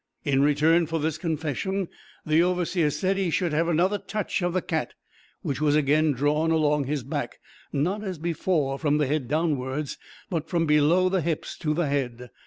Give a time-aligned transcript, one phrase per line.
[0.25, 1.87] In return for this confession,
[2.25, 4.95] the overseer said he should have another touch of the cat,
[5.43, 7.37] which was again drawn along his back,
[7.71, 12.31] not as before, from the head downwards, but from below the hips to the head.